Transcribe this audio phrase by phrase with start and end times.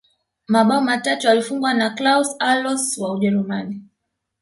[0.47, 3.81] mabao matatu yalifungwa na klaus allofs wa ujerumani